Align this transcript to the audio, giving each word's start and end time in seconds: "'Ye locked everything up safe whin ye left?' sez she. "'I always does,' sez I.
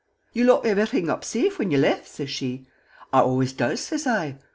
"'Ye 0.33 0.43
locked 0.43 0.65
everything 0.65 1.11
up 1.11 1.23
safe 1.23 1.57
whin 1.59 1.69
ye 1.69 1.77
left?' 1.77 2.07
sez 2.07 2.27
she. 2.31 2.65
"'I 3.13 3.19
always 3.21 3.53
does,' 3.53 3.81
sez 3.81 4.07
I. 4.07 4.39